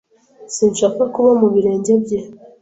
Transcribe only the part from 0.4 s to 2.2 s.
Sinshaka kuba mu birenge bye.